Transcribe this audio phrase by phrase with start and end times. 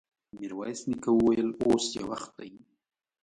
[0.37, 2.51] ميرويس نيکه وويل: اوس يې وخت دی!